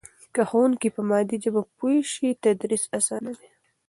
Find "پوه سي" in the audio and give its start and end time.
1.77-2.29